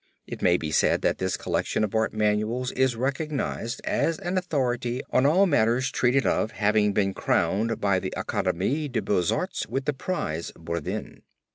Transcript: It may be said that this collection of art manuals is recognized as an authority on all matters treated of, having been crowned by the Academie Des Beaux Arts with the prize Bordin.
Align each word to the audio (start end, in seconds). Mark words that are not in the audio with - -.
It 0.25 0.41
may 0.41 0.57
be 0.57 0.71
said 0.71 1.03
that 1.03 1.19
this 1.19 1.37
collection 1.37 1.83
of 1.83 1.93
art 1.93 2.11
manuals 2.11 2.71
is 2.71 2.95
recognized 2.95 3.81
as 3.83 4.17
an 4.17 4.35
authority 4.35 5.03
on 5.11 5.27
all 5.27 5.45
matters 5.45 5.91
treated 5.91 6.25
of, 6.25 6.53
having 6.53 6.91
been 6.91 7.13
crowned 7.13 7.79
by 7.79 7.99
the 7.99 8.11
Academie 8.17 8.87
Des 8.89 9.01
Beaux 9.01 9.25
Arts 9.31 9.67
with 9.67 9.85
the 9.85 9.93
prize 9.93 10.51
Bordin. 10.55 11.21